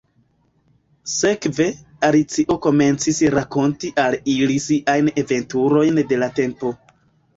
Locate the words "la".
6.25-6.31